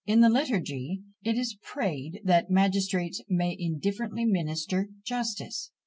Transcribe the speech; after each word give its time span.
In 0.07 0.21
the 0.21 0.29
Liturgy 0.31 1.03
it 1.21 1.37
is 1.37 1.59
prayed 1.61 2.21
that 2.23 2.49
"magistrates 2.49 3.21
may 3.29 3.55
indifferently 3.59 4.25
minister 4.25 4.87
justice." 5.05 5.69